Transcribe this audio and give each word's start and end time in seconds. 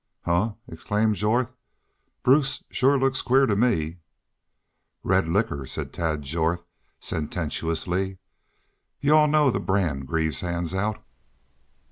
"Huh!" 0.25 0.53
exclaimed 0.67 1.15
Jorth. 1.15 1.53
"Bruce 2.23 2.63
shore 2.71 2.97
looks 2.97 3.21
queer 3.21 3.45
to 3.45 3.55
me." 3.55 3.99
"Red 5.03 5.27
liquor," 5.27 5.67
said 5.67 5.93
Tad 5.93 6.23
Jorth, 6.23 6.65
sententiously. 6.99 8.17
"You 8.99 9.15
all 9.15 9.27
know 9.27 9.51
the 9.51 9.59
brand 9.59 10.07
Greaves 10.07 10.39
hands 10.39 10.73
out." 10.73 11.05